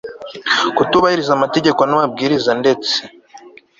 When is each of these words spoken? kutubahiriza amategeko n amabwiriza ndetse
kutubahiriza 0.75 1.31
amategeko 1.33 1.81
n 1.85 1.91
amabwiriza 1.95 2.51
ndetse 2.61 2.95